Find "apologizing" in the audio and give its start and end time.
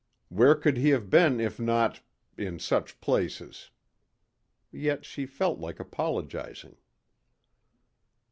5.79-6.77